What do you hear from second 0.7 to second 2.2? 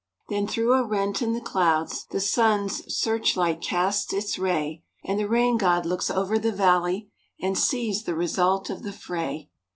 a rent in the clouds The